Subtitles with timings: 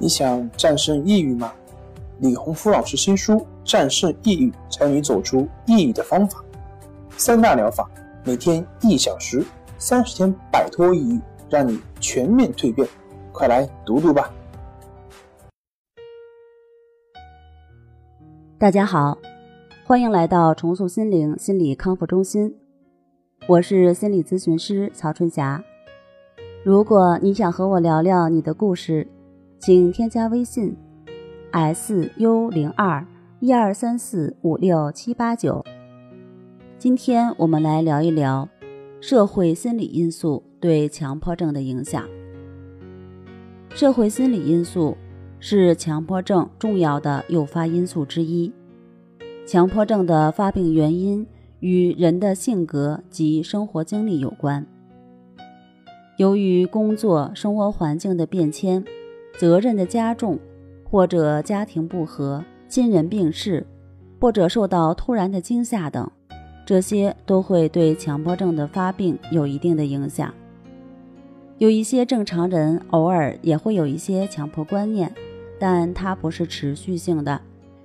[0.00, 1.52] 你想战胜抑郁吗？
[2.18, 6.44] 李洪福老师新书《战胜抑郁》，教你走出抑郁的方法。
[7.16, 7.88] 三大疗法，
[8.24, 9.44] 每天一小时，
[9.78, 12.88] 三十天摆脱抑郁，让你全面蜕变。
[13.32, 14.32] 快来读读吧！
[18.58, 19.16] 大家好，
[19.86, 22.56] 欢迎来到重塑心灵心理康复中心，
[23.46, 25.62] 我是心理咨询师曹春霞。
[26.64, 29.06] 如果你想和我聊聊你的故事，
[29.64, 30.76] 请添加微信
[31.50, 33.02] ：s u 零二
[33.40, 35.64] 一二三四五六七八九。
[36.78, 38.46] 今天我们来聊一聊
[39.00, 42.06] 社会心理因素对强迫症的影响。
[43.70, 44.98] 社会心理因素
[45.40, 48.52] 是强迫症重要的诱发因素之一。
[49.46, 51.26] 强迫症的发病原因
[51.60, 54.66] 与人的性格及生活经历有关。
[56.18, 58.84] 由于工作、生活环境的变迁。
[59.36, 60.38] 责任的加重，
[60.84, 63.66] 或者家庭不和、亲人病逝，
[64.20, 66.10] 或者受到突然的惊吓等，
[66.64, 70.32] 这些都会对强迫症的发病有一定的影响。
[71.58, 75.12] 有一些正常人偶尔也会有一些强迫观念，
[75.58, 77.40] 但它不是持续性的。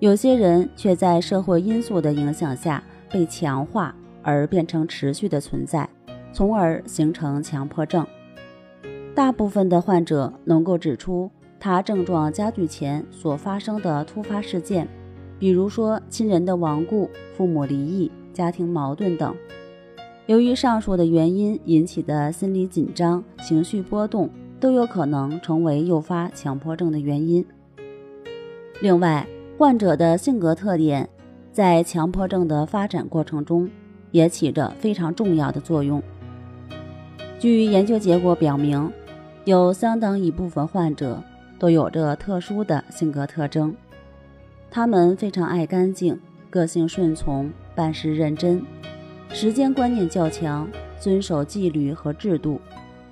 [0.00, 5.88] 有些人却在社会因素的影响下被强化而变成持续的存在，
[6.32, 8.04] 从而形成强迫症。
[9.14, 14.88] 大部分的患者能够指出他症状加剧前所发生的突发事件，
[15.38, 19.34] 比如说亲人的亡故、父母离异、家庭矛盾等。
[20.26, 27.44] 由于上述的原因引起的心理紧张、情绪波动，都有可能成为诱发强迫症的原因。
[28.80, 31.06] 另外，患者的性格特点
[31.52, 33.68] 在强迫症的发展过程中
[34.10, 36.02] 也起着非常重要的作用。
[37.38, 38.90] 据研究结果表明。
[39.44, 41.20] 有相当一部分患者
[41.58, 43.74] 都有着特殊的性格特征，
[44.70, 46.16] 他们非常爱干净，
[46.48, 48.62] 个性顺从，办事认真，
[49.30, 50.68] 时间观念较强，
[51.00, 52.60] 遵守纪律和制度，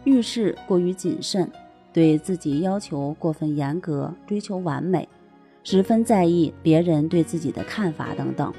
[0.04, 1.50] 遇事过于谨慎，
[1.92, 5.08] 对自己要求过分严格，追求完美，
[5.64, 8.52] 十分在意别人对自己的看法等等。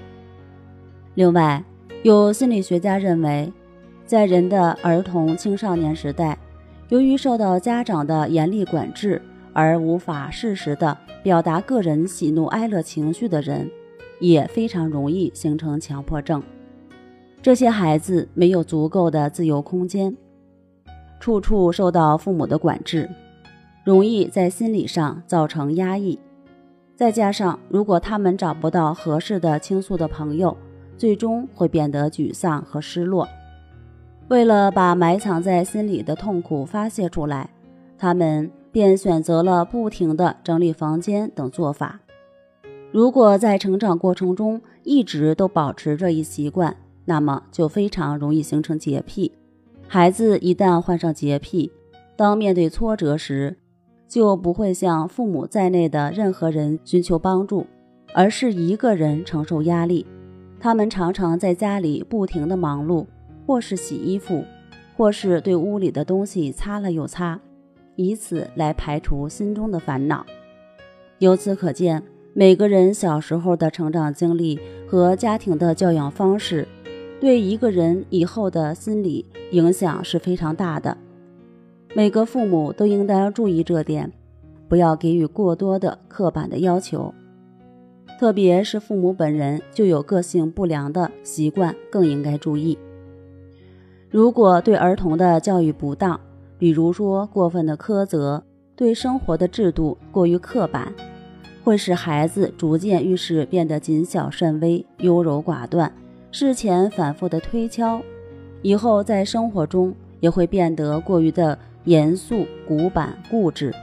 [1.15, 1.63] 另外，
[2.03, 3.53] 有心理学家认为，
[4.05, 6.37] 在人的儿童青少年时代。
[6.91, 9.21] 由于受到家长的严厉管制
[9.53, 13.71] 而无法适时的表达个人喜怒哀乐情绪的人，
[14.19, 16.43] 也非常容易形成强迫症。
[17.41, 20.13] 这些孩子没有足够的自由空间，
[21.17, 23.09] 处处受到父母的管制，
[23.85, 26.19] 容易在心理上造成压抑。
[26.97, 30.57] 再加上如果他们找不到合适的倾诉的朋友，
[30.97, 33.25] 最终会变得沮丧和失落。
[34.31, 37.49] 为了把埋藏在心里的痛苦发泄出来，
[37.97, 41.99] 他们便选择了不停地整理房间等做法。
[42.93, 49.33] 如果在成长过程中一直都保持这一习惯，那么就非常容易形成洁癖。
[49.85, 51.69] 孩子一旦患上洁癖，
[52.15, 53.57] 当面对挫折时，
[54.07, 57.67] 就不会向父母在内的任何人寻求帮助，
[58.13, 60.07] 而是一个人承受压力。
[60.57, 63.05] 他们常常在家里不停地忙碌。
[63.45, 64.43] 或是洗衣服，
[64.95, 67.39] 或是对屋里的东西擦了又擦，
[67.95, 70.25] 以此来排除心中的烦恼。
[71.19, 72.03] 由此可见，
[72.33, 76.67] 每个人小时候的成长经历和家庭的教养方式，
[77.19, 80.97] 对一个人以后的心理影响是非常大的。
[81.93, 84.11] 每个父母都应当注意这点，
[84.69, 87.13] 不要给予过多的刻板的要求，
[88.17, 92.77] 特别是父母本人就有个性不良的习惯，更应该注意。
[94.11, 96.19] 如果对儿童的教育不当，
[96.57, 98.43] 比如说过分的苛责，
[98.75, 100.93] 对生活的制度过于刻板，
[101.63, 105.89] 会使孩子逐渐遇事变得谨小慎微、优柔寡断，
[106.29, 108.01] 事前反复的推敲，
[108.61, 113.73] 以后在生活中也会变得过于的严肃、古板、固执。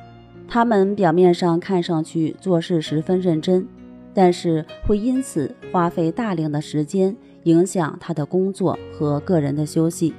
[0.47, 3.67] 他们表面上看上去做事十分认真，
[4.13, 7.17] 但是会因此花费大量的时间。
[7.45, 10.13] 影响他的工作和个人的休息。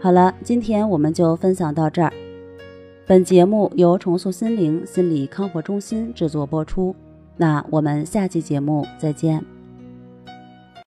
[0.00, 2.12] 好了，今天我们就分享到这儿。
[3.06, 6.94] 本节目由重塑心灵心理康复中心制作播出。
[7.36, 9.53] 那我们下期节目再见。